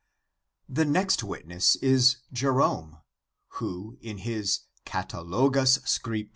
The 0.67 0.83
next 0.83 1.23
witness 1.23 1.75
is 1.75 2.15
Jerome, 2.33 3.01
who 3.59 3.99
in 4.01 4.17
his 4.17 4.61
Catalogus 4.83 5.75
Script. 5.85 6.29